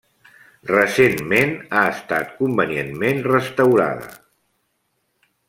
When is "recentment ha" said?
0.69-1.83